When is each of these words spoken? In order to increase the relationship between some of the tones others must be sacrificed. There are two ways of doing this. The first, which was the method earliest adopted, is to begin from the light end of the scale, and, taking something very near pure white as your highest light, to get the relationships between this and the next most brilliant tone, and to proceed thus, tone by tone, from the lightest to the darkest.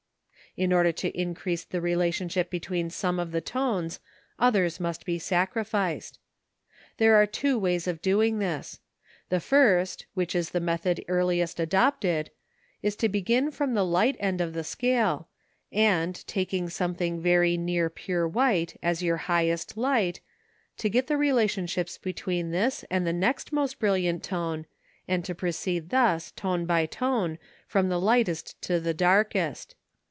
In 0.57 0.73
order 0.73 0.91
to 0.91 1.17
increase 1.17 1.63
the 1.63 1.79
relationship 1.79 2.49
between 2.49 2.89
some 2.89 3.19
of 3.19 3.31
the 3.31 3.39
tones 3.39 4.01
others 4.37 4.81
must 4.81 5.05
be 5.05 5.17
sacrificed. 5.17 6.19
There 6.97 7.15
are 7.15 7.25
two 7.25 7.57
ways 7.57 7.87
of 7.87 8.01
doing 8.01 8.39
this. 8.39 8.81
The 9.29 9.39
first, 9.39 10.07
which 10.13 10.35
was 10.35 10.49
the 10.49 10.59
method 10.59 11.05
earliest 11.07 11.57
adopted, 11.61 12.31
is 12.81 12.97
to 12.97 13.07
begin 13.07 13.49
from 13.49 13.73
the 13.75 13.85
light 13.85 14.17
end 14.19 14.41
of 14.41 14.51
the 14.51 14.65
scale, 14.65 15.29
and, 15.71 16.15
taking 16.27 16.67
something 16.67 17.21
very 17.21 17.55
near 17.55 17.89
pure 17.89 18.27
white 18.27 18.77
as 18.83 19.01
your 19.01 19.17
highest 19.31 19.77
light, 19.77 20.19
to 20.79 20.89
get 20.89 21.07
the 21.07 21.15
relationships 21.15 21.97
between 21.97 22.51
this 22.51 22.83
and 22.91 23.07
the 23.07 23.13
next 23.13 23.53
most 23.53 23.79
brilliant 23.79 24.21
tone, 24.21 24.65
and 25.07 25.23
to 25.23 25.33
proceed 25.33 25.91
thus, 25.91 26.29
tone 26.31 26.65
by 26.65 26.85
tone, 26.85 27.37
from 27.69 27.87
the 27.87 28.01
lightest 28.01 28.61
to 28.63 28.81
the 28.81 28.93
darkest. 28.93 29.75